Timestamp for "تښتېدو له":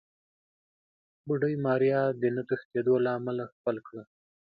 2.49-3.09